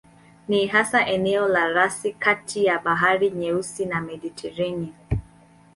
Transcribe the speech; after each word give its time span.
Ni 0.47 0.67
hasa 0.67 1.05
eneo 1.07 1.47
la 1.47 1.67
rasi 1.69 2.13
kati 2.13 2.65
ya 2.65 2.79
Bahari 2.79 3.31
Nyeusi 3.31 3.85
na 3.85 4.01
Mediteranea. 4.01 4.93